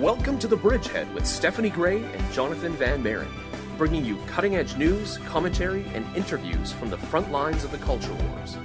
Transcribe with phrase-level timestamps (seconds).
[0.00, 3.32] Welcome to The Bridgehead with Stephanie Gray and Jonathon Van Maren,
[3.78, 8.12] bringing you cutting edge news, commentary, and interviews from the front lines of the culture
[8.12, 8.58] wars.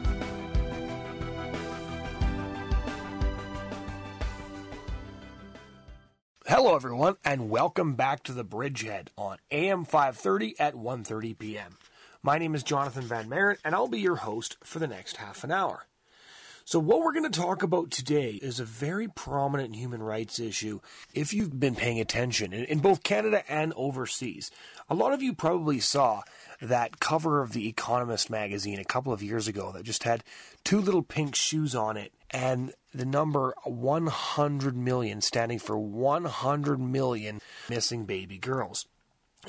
[6.47, 11.77] Hello, everyone, and welcome back to The Bridgehead on AM 530 at 1.30 p.m.
[12.21, 15.45] My name is Jonathon Van Maren, and I'll be your host for the next half
[15.45, 15.85] an hour.
[16.71, 20.79] So, what we're going to talk about today is a very prominent human rights issue
[21.13, 24.51] if you've been paying attention in, in, both Canada and overseas.
[24.89, 26.21] A lot of you probably saw
[26.61, 30.23] that cover of The Economist magazine a couple of years ago that just had
[30.63, 37.41] two little pink shoes on it and the number 100 million standing for 100 million
[37.69, 38.85] missing baby girls.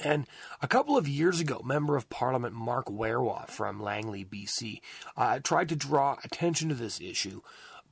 [0.02, 0.26] And
[0.60, 4.80] a couple of years ago, Member of Parliament Mark Warawa from Langley, BC,
[5.16, 7.42] uh, tried to draw attention to this issue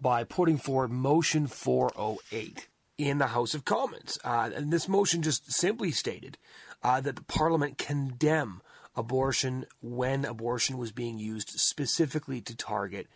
[0.01, 4.19] by putting forward Motion 408 in the House of Commons.
[4.25, 6.39] Uh, and this motion just simply stated
[6.83, 8.63] uh, that the Parliament condemn
[8.97, 13.07] abortion when abortion was being used specifically to target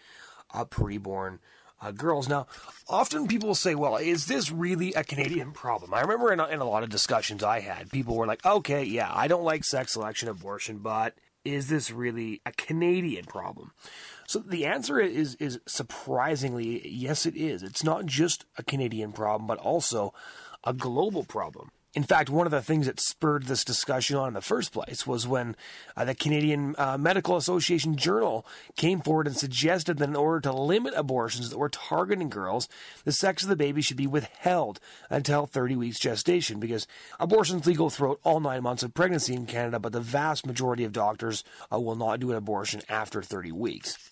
[0.52, 1.38] a preborn
[1.84, 2.28] uh, girls.
[2.28, 2.46] Now,
[2.88, 5.92] often people say, well, is this really a Canadian problem?
[5.92, 8.84] I remember in a, in a lot of discussions I had, people were like, okay,
[8.84, 13.72] yeah, I don't like sex selection abortion, but is this really a Canadian problem?
[14.26, 17.62] So the answer is is surprisingly yes, it is.
[17.62, 20.14] It's not just a Canadian problem, but also
[20.64, 21.70] a global problem.
[21.94, 25.06] In fact, one of the things that spurred this discussion on in the first place
[25.06, 25.54] was when
[25.96, 28.44] uh, the Canadian uh, Medical Association Journal
[28.76, 32.68] came forward and suggested that in order to limit abortions that were targeting girls,
[33.04, 36.88] the sex of the baby should be withheld until 30 weeks gestation because
[37.20, 40.92] abortion's legal throughout all nine months of pregnancy in Canada, but the vast majority of
[40.92, 44.10] doctors uh, will not do an abortion after 30 weeks.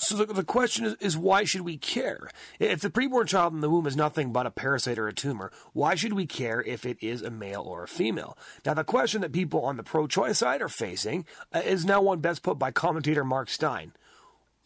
[0.00, 2.30] So the, the question is, is, why should we care?
[2.60, 5.50] If the preborn child in the womb is nothing but a parasite or a tumor,
[5.72, 8.38] why should we care if it is a male or a female?
[8.64, 12.20] Now, the question that people on the pro-choice side are facing uh, is now one
[12.20, 13.92] best put by commentator Mark Steyn.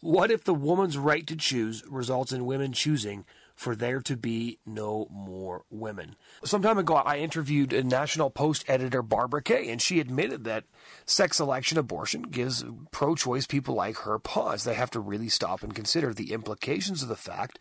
[0.01, 3.25] What if the woman's right to choose results in women choosing
[3.55, 6.15] for there to be no more women.
[6.43, 10.65] Some time ago, I interviewed a National Post editor, Barbara Kay, and she admitted that
[11.05, 14.63] sex selection abortion gives pro choice people like her pause.
[14.63, 17.59] They have to really stop and consider the implications of the fact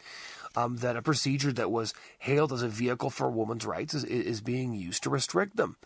[0.56, 4.40] um, that a procedure that was hailed as a vehicle for women's rights is, is
[4.40, 5.76] being used to restrict them.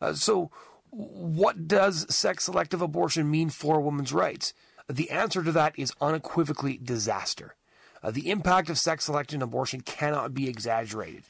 [0.00, 0.50] Uh, so,
[0.90, 4.52] what does sex selective abortion mean for women's rights?
[4.88, 7.54] The answer to that is unequivocally disaster.
[8.02, 11.22] Uh, the impact of sex selection abortion cannot be exaggerated.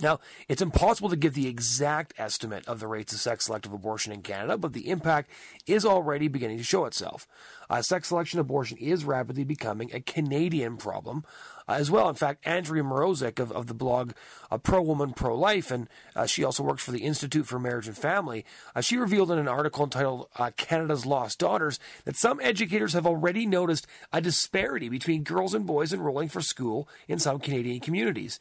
[0.00, 0.18] Now,
[0.48, 4.22] it's impossible to give the exact estimate of the rates of sex selective abortion in
[4.22, 5.30] Canada, but the impact
[5.66, 7.28] is already beginning to show itself.
[7.70, 11.24] Uh, sex selection abortion is rapidly becoming a Canadian problem
[11.68, 12.08] uh, as well.
[12.08, 14.12] In fact, Andrea Mrozek of, of the blog
[14.50, 17.86] uh, Pro Woman Pro Life, and uh, she also works for the Institute for Marriage
[17.86, 18.44] and Family,
[18.74, 23.06] uh, she revealed in an article entitled uh, Canada's Lost Daughters that some educators have
[23.06, 28.38] already noticed a disparity between girls and boys enrolling for school in some Canadian communities.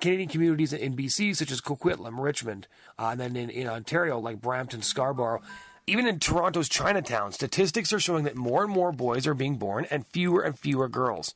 [0.00, 2.66] Canadian communities in BC, such as Coquitlam, Richmond,
[2.98, 5.42] and then in, in Ontario, like Brampton, Scarborough,
[5.86, 9.86] even in Toronto's Chinatown, statistics are showing that more and more boys are being born
[9.90, 11.34] and fewer and fewer girls.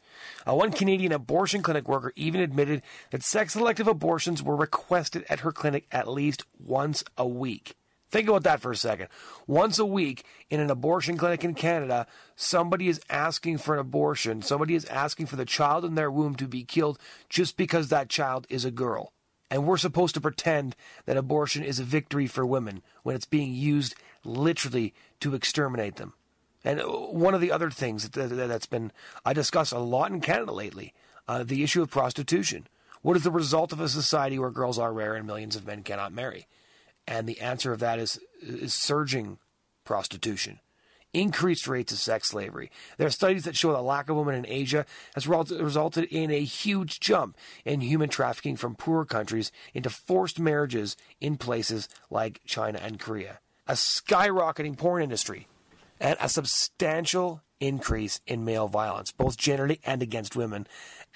[0.49, 5.41] Uh, one Canadian abortion clinic worker even admitted that sex selective abortions were requested at
[5.41, 7.75] her clinic at least once a week.
[8.11, 9.09] Think about that for a second.
[9.47, 12.07] Once a week in an abortion clinic in Canada,
[12.37, 14.41] somebody is asking for an abortion.
[14.41, 18.09] Somebody is asking for the child in their womb to be killed just because that
[18.09, 19.13] child is a girl.
[19.51, 23.55] And we're supposed to pretend that abortion is a victory for women when it's being
[23.55, 26.13] used literally to exterminate them.
[26.65, 28.93] And uh, one of the other things that, has been
[29.25, 30.93] I discuss a lot in Canada lately,
[31.27, 32.67] uh, the issue of prostitution.
[33.01, 35.83] What is the result of a society where girls are rare and millions of men
[35.83, 36.47] cannot marry?
[37.07, 39.39] And the answer of that is, is surging
[39.85, 40.61] prostitution
[41.13, 42.71] increased rates of sex slavery.
[42.97, 44.85] There are studies that show the lack of women in Asia
[45.15, 50.97] has resulted in a huge jump in human trafficking from poorer countries into forced marriages
[51.21, 53.41] in places like China and Korea.
[53.67, 55.47] A skyrocketing porn industry
[56.01, 60.67] and a substantial increase in male violence, both generally and against women,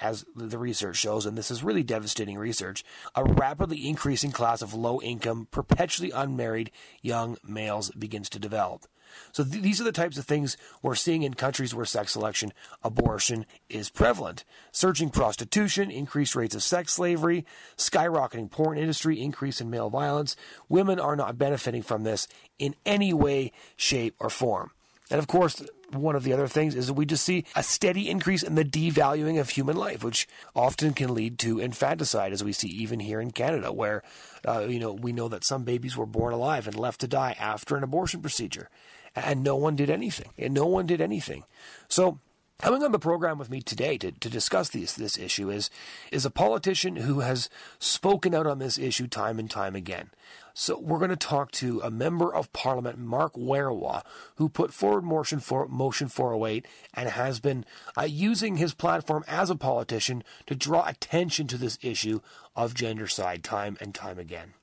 [0.01, 2.83] as the research shows, and this is really devastating research.
[3.15, 8.87] A rapidly increasing class of low income, perpetually unmarried young males begins to develop.
[9.33, 12.53] So th- these are the types of things we're seeing in countries where sex selection,
[12.83, 14.45] abortion is prevalent.
[14.71, 17.45] Surging prostitution, increased rates of sex slavery,
[17.77, 20.37] skyrocketing porn industry, increase in male violence.
[20.69, 22.29] Women are not benefiting from this
[22.59, 24.71] in any way, shape, or form.
[25.11, 28.09] And of course, one of the other things is that we just see a steady
[28.09, 30.27] increase in the devaluing of human life, which
[30.57, 34.03] often can lead to infanticide, as we see even here in Canada, where
[34.47, 37.37] uh, you know we know that some babies were born alive and left to die
[37.39, 38.71] after an abortion procedure
[39.15, 40.31] and no one did anything.
[40.39, 41.45] And no one did anything.
[41.89, 42.19] So
[42.63, 45.69] Coming on the program with me today to, to discuss this this issue is
[46.13, 47.51] is a politician who has
[47.81, 50.11] spoken out on this issue time and time again.
[50.55, 54.05] So we're going to talk to a member of Parliament, Mark Warawa,
[54.37, 57.65] who put forward motion for motion 408 and has been
[57.99, 62.21] uh, using his platform as a politician to draw attention to this issue
[62.55, 64.55] of gendercide time and time again.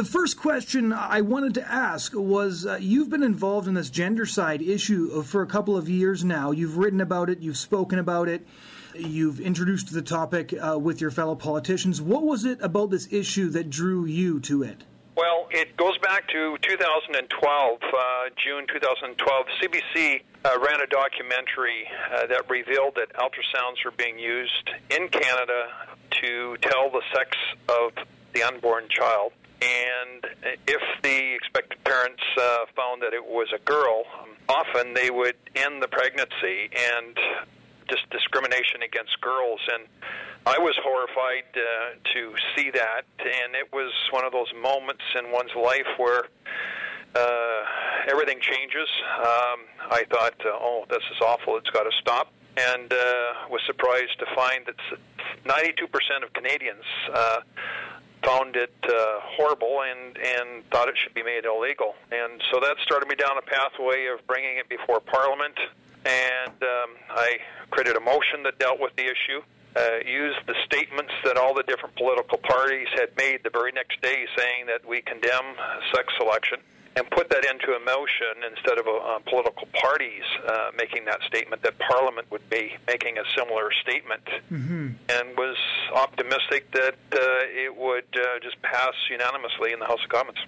[0.00, 4.66] The first question I wanted to ask was uh, You've been involved in this gendercide
[4.66, 6.52] issue for a couple of years now.
[6.52, 8.46] You've written about it, you've spoken about it,
[8.94, 12.00] you've introduced the topic uh, with your fellow politicians.
[12.00, 14.84] What was it about this issue that drew you to it?
[15.16, 17.98] Well, it goes back to 2012, uh,
[18.42, 19.46] June 2012.
[19.60, 25.66] CBC uh, ran a documentary uh, that revealed that ultrasounds are being used in Canada
[26.22, 27.36] to tell the sex
[27.68, 29.32] of the unborn child.
[29.62, 30.24] And
[30.66, 34.04] if the expectant parents uh, found that it was a girl,
[34.48, 37.16] often they would end the pregnancy and
[37.90, 39.60] just discrimination against girls.
[39.74, 39.84] And
[40.46, 41.60] I was horrified uh,
[42.14, 43.04] to see that.
[43.18, 46.24] And it was one of those moments in one's life where
[47.14, 47.62] uh,
[48.08, 48.88] everything changes.
[49.18, 51.58] Um, I thought, uh, oh, this is awful.
[51.58, 52.32] It's got to stop.
[52.56, 54.76] And uh, was surprised to find that
[55.44, 57.40] 92% of Canadians uh,
[58.24, 61.94] found it uh, horrible and and thought it should be made illegal.
[62.10, 65.58] And so that started me down a pathway of bringing it before Parliament.
[66.04, 67.38] And um, I
[67.70, 69.42] created a motion that dealt with the issue.
[69.76, 74.02] Uh, used the statements that all the different political parties had made the very next
[74.02, 75.54] day, saying that we condemn
[75.94, 76.58] sex selection
[76.96, 81.62] and put that into a motion instead of uh, political parties uh, making that statement,
[81.62, 84.88] that Parliament would be making a similar statement, mm-hmm.
[85.08, 85.56] and was
[85.94, 90.38] optimistic that uh, it would uh, just pass unanimously in the House of Commons.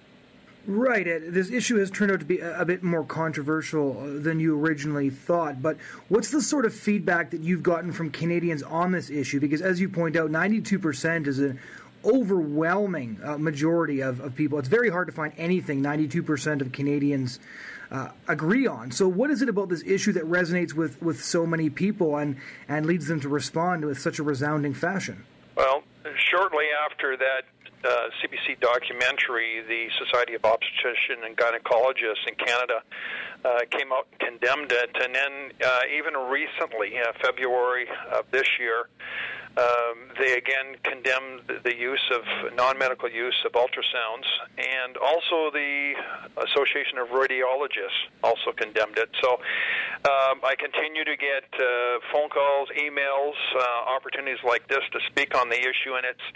[0.65, 1.03] Right.
[1.05, 5.09] This issue has turned out to be a bit more controversial uh, than you originally
[5.09, 5.61] thought.
[5.61, 9.41] But what's the sort of feedback that you've gotten from Canadians on this issue?
[9.41, 11.57] Because, as you point out, 92% is a
[12.05, 14.59] overwhelming uh, majority of, of people.
[14.59, 17.39] It's very hard to find anything 92% of Canadians
[17.91, 18.91] uh, agree on.
[18.91, 22.37] So, what is it about this issue that resonates with, with so many people and,
[22.67, 25.23] and leads them to respond with such a resounding fashion?
[25.55, 25.83] Well,
[26.31, 27.43] shortly after that
[27.83, 32.81] uh, CBC documentary, the Society of Obstetrician and Gynecologists in Canada
[33.45, 34.89] uh, came out and condemned it.
[34.99, 38.87] And then, uh, even recently, February of this year,
[39.57, 42.21] um, they again condemned the use of
[42.55, 44.25] non-medical use of ultrasounds,
[44.57, 45.93] and also the
[46.37, 49.09] Association of Radiologists also condemned it.
[49.21, 54.99] So um, I continue to get uh, phone calls, emails, uh, opportunities like this to
[55.07, 56.27] speak on the issue, and it's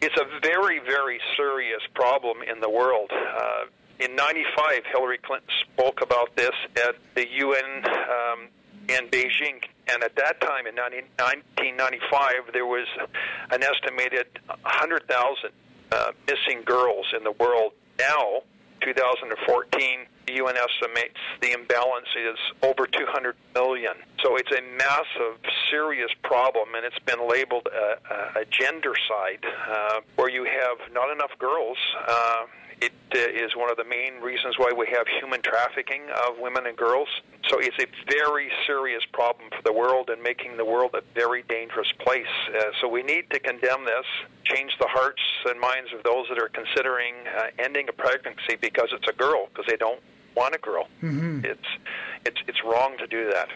[0.00, 3.10] it's a very very serious problem in the world.
[3.12, 3.66] Uh,
[4.00, 8.48] in '95, Hillary Clinton spoke about this at the UN um,
[8.88, 12.86] in Beijing and at that time, in 1995, there was
[13.50, 15.50] an estimated 100,000
[15.92, 17.72] uh, missing girls in the world.
[17.98, 18.42] Now,
[18.80, 23.92] 2014, the UN estimates the imbalance is over 200 million.
[24.22, 25.38] So it's a massive,
[25.70, 31.32] serious problem, and it's been labeled a, a gendercide, uh, where you have not enough
[31.38, 31.78] girls.
[32.08, 32.46] Uh,
[32.80, 36.66] it uh, is one of the main reasons why we have human trafficking of women
[36.66, 37.08] and girls.
[37.48, 41.42] So it's a very serious problem for the world and making the world a very
[41.48, 42.26] dangerous place.
[42.48, 44.06] Uh, so we need to condemn this,
[44.44, 48.88] change the hearts and minds of those that are considering uh, ending a pregnancy because
[48.92, 50.00] it's a girl, because they don't
[50.36, 50.88] want a girl.
[51.02, 51.44] Mm-hmm.
[51.44, 51.68] It's
[52.26, 53.48] it's it's wrong to do that.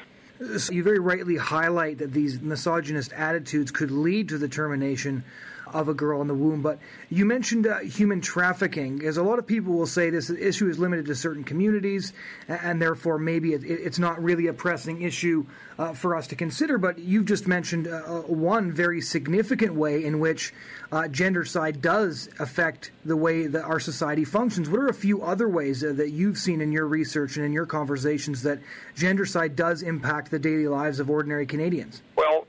[0.59, 5.25] So you very rightly highlight that these misogynist attitudes could lead to the termination
[5.73, 6.63] of a girl in the womb.
[6.63, 6.79] But
[7.11, 10.79] you mentioned uh, human trafficking, as a lot of people will say this issue is
[10.79, 12.13] limited to certain communities,
[12.49, 15.47] and therefore maybe it, it's not really a pressing issue
[15.79, 16.79] uh, for us to consider.
[16.79, 20.53] But you've just mentioned uh, uh one very significant way in which
[20.91, 24.69] uh, gendercide does affect the way that our society functions.
[24.69, 27.53] What are a few other ways uh, that you've seen in your research and in
[27.53, 28.59] your conversations that
[28.97, 32.03] gendercide does impact the daily lives of ordinary Canadians?
[32.17, 32.47] Well,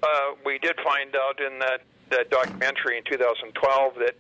[0.49, 4.15] we did find out in that that documentary in 2012 that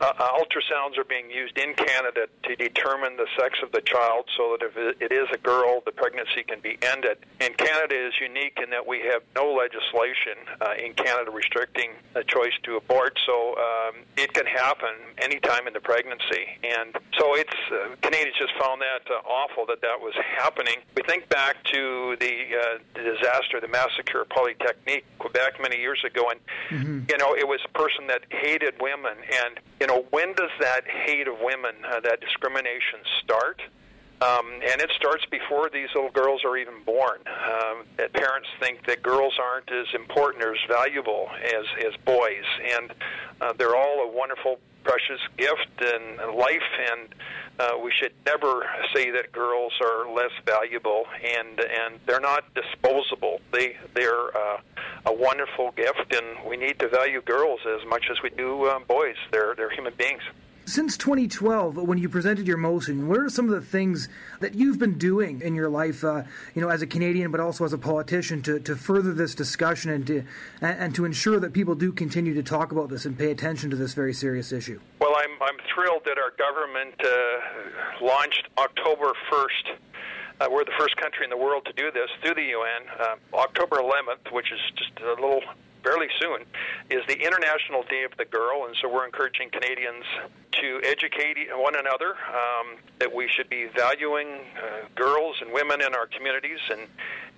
[0.00, 4.56] uh, ultrasounds are being used in Canada to determine the sex of the child so
[4.56, 7.18] that if it is a girl, the pregnancy can be ended.
[7.40, 12.24] And Canada is unique in that we have no legislation uh, in Canada restricting a
[12.24, 16.58] choice to abort, so um, it can happen anytime in the pregnancy.
[16.62, 20.76] And so it's uh, Canadians just found that uh, awful that that was happening.
[20.96, 26.02] We think back to the, uh, the disaster, the massacre of Polytechnique, Quebec, many years
[26.04, 27.04] ago, and mm-hmm.
[27.08, 29.16] you know know, it was a person that hated women.
[29.44, 33.62] And, you know, when does that hate of women, uh, that discrimination start?
[34.22, 37.20] Um, and it starts before these little girls are even born.
[37.26, 42.44] Um, that parents think that girls aren't as important or as valuable as, as boys.
[42.76, 42.92] And
[43.40, 46.68] uh, they're all a wonderful, precious gift and life.
[46.92, 47.14] And
[47.60, 53.40] uh, we should never say that girls are less valuable, and and they're not disposable.
[53.52, 54.60] They they're uh,
[55.04, 58.84] a wonderful gift, and we need to value girls as much as we do um,
[58.84, 59.16] boys.
[59.30, 60.22] They're they're human beings.
[60.70, 64.08] Since 2012, when you presented your motion, what are some of the things
[64.38, 66.22] that you've been doing in your life, uh,
[66.54, 69.90] you know, as a Canadian, but also as a politician, to, to further this discussion
[69.90, 70.22] and to
[70.60, 73.74] and, to ensure that people do continue to talk about this and pay attention to
[73.74, 74.78] this very serious issue?
[75.00, 79.74] Well, I'm I'm thrilled that our government uh, launched October 1st.
[80.40, 82.82] Uh, we're the first country in the world to do this through the UN.
[82.96, 85.42] Uh, October 11th, which is just a little
[85.82, 86.42] fairly soon,
[86.90, 90.04] is the International Day of the Girl, and so we're encouraging Canadians
[90.52, 95.94] to educate one another um, that we should be valuing uh, girls and women in
[95.94, 96.82] our communities and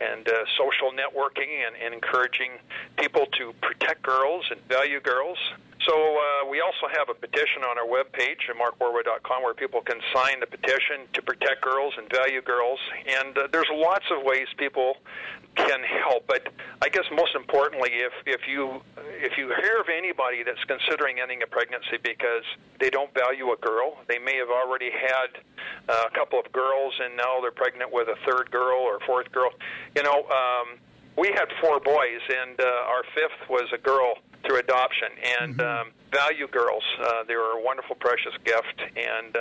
[0.00, 2.58] and uh, social networking and, and encouraging
[2.98, 5.38] people to protect girls and value girls.
[5.86, 9.98] So uh, we also have a petition on our webpage at markwarawa.com where people can
[10.14, 12.78] sign the petition to protect girls and value girls.
[13.06, 14.96] And uh, there's lots of ways people
[15.56, 16.26] can help.
[16.26, 16.48] But
[16.80, 18.80] I guess most importantly, if if you
[19.18, 22.44] if you hear of anybody that's considering ending a pregnancy because
[22.80, 25.42] they don't value a girl, they may have already had
[25.88, 29.30] uh, a couple of girls and now they're pregnant with a third girl or fourth
[29.32, 29.50] girl.
[29.96, 30.78] You know, um,
[31.16, 34.14] we had four boys, and uh, our fifth was a girl
[34.44, 35.08] through adoption.
[35.40, 35.88] And mm-hmm.
[35.88, 36.84] um, value girls.
[37.00, 38.80] Uh, they are a wonderful, precious gift.
[38.96, 39.40] And uh,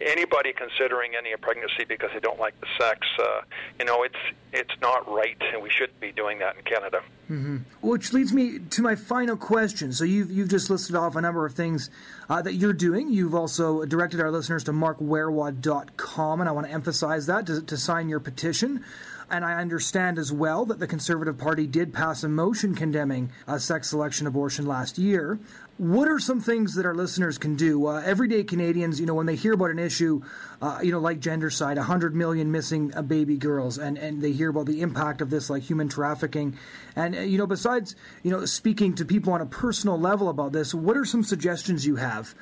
[0.00, 3.40] anybody considering any pregnancy because they don't like the sex, uh,
[3.78, 4.16] you know, it's
[4.52, 7.02] it's not right, and we shouldn't be doing that in Canada.
[7.30, 7.56] Mm-hmm.
[7.86, 9.92] Which leads me to my final question.
[9.92, 11.90] So you've you've just listed off a number of things
[12.30, 13.10] uh, that you're doing.
[13.10, 17.76] You've also directed our listeners to markwarawa.com, and I want to emphasize that to, to
[17.76, 18.84] sign your petition.
[19.30, 23.58] And I understand as well that the Conservative Party did pass a motion condemning uh,
[23.58, 25.38] sex selection abortion last year.
[25.76, 27.86] What are some things that our listeners can do?
[27.86, 30.22] Uh, everyday Canadians, you know, when they hear about an issue,
[30.62, 34.48] uh, you know, like gendercide, 100 million missing uh, baby girls, and, and they hear
[34.48, 36.56] about the impact of this, like human trafficking.
[36.96, 40.52] And, uh, you know, besides, you know, speaking to people on a personal level about
[40.52, 42.34] this, what are some suggestions you have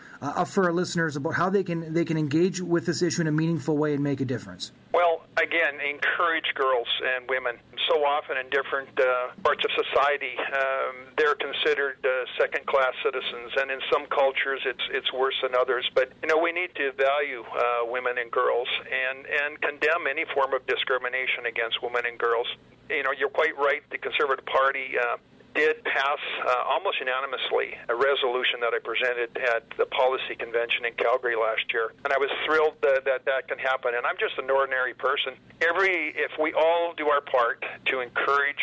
[0.47, 3.33] for our listeners about how they can, they can engage with this issue in a
[3.33, 4.73] meaningful way and make a difference?
[4.95, 7.57] Well, again, encourage girls and women.
[7.89, 13.71] So often in different uh, parts of society, um, they're considered uh, second-class citizens, and
[13.71, 15.89] in some cultures, it's it's worse than others.
[15.95, 20.25] But you know, we need to value uh, women and girls, and and condemn any
[20.35, 22.47] form of discrimination against women and girls.
[22.89, 23.83] You know, you're quite right.
[23.91, 24.99] The Conservative Party.
[24.99, 25.17] Uh,
[25.57, 30.93] did pass uh, almost unanimously a resolution that I presented at the policy convention in
[30.95, 33.97] Calgary last year, and I was thrilled that that, that can happen.
[33.97, 35.35] And I'm just an ordinary person.
[35.65, 38.61] Every if we all do our part to encourage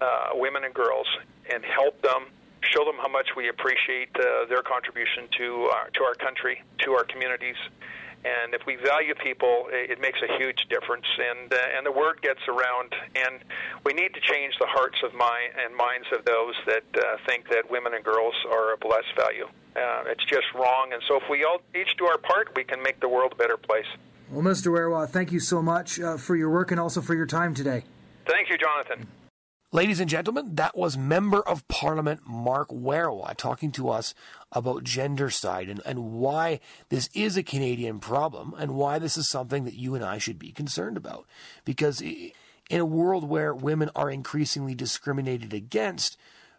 [0.00, 1.08] uh, women and girls
[1.52, 2.28] and help them
[2.60, 6.92] show them how much we appreciate uh, their contribution to our, to our country, to
[6.92, 7.56] our communities,
[8.24, 12.20] and if we value people, it makes a huge difference, and uh, and the word
[12.20, 12.92] gets around.
[13.16, 13.40] And
[13.84, 17.48] we need to change the hearts of mind and minds of those that uh, think
[17.48, 19.48] that women and girls are of less value.
[19.74, 20.92] Uh, it's just wrong.
[20.92, 23.36] And so, if we all each do our part, we can make the world a
[23.36, 23.88] better place.
[24.30, 24.68] Well, Mr.
[24.68, 27.84] Warawa, thank you so much uh, for your work and also for your time today.
[28.26, 29.08] Thank you, Jonathon.
[29.72, 34.14] Ladies and gentlemen, that was Member of Parliament Mark Warawa talking to us
[34.50, 36.58] about gendercide and, and why
[36.88, 40.40] this is a Canadian problem and why this is something that you and I should
[40.40, 41.24] be concerned about.
[41.64, 42.32] Because in
[42.80, 46.16] a world where women are increasingly discriminated against,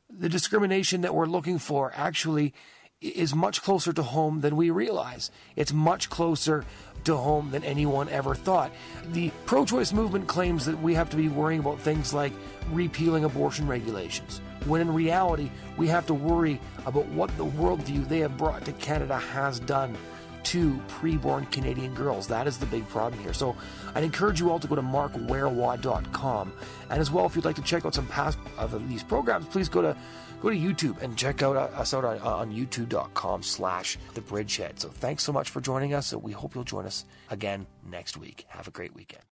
[0.09, 2.53] the discrimination that we're looking for actually
[3.01, 5.31] is much closer to home than we realize.
[5.57, 6.63] It's much closer
[7.05, 8.71] to home than anyone ever thought.
[9.11, 12.33] The pro choice movement claims that we have to be worrying about things like
[12.71, 18.19] repealing abortion regulations, when in reality, we have to worry about what the worldview they
[18.19, 19.95] have brought to Canada has done
[20.43, 22.27] to preborn Canadian girls.
[22.27, 23.33] That is the big problem here.
[23.33, 23.55] So
[23.95, 26.53] I'd encourage you all to go to markwarawa.com.
[26.89, 29.69] And as well, if you'd like to check out some past of these programs, please
[29.69, 29.95] go to
[30.41, 34.79] go to YouTube and check out uh, us out on, on youtube.com slash the bridgehead.
[34.79, 36.07] So thanks so much for joining us.
[36.07, 38.45] So We hope you'll join us again next week.
[38.49, 39.23] Have a great weekend.